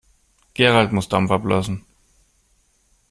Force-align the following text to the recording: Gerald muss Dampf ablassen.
Gerald 0.55 0.93
muss 0.93 1.09
Dampf 1.09 1.29
ablassen. 1.29 1.85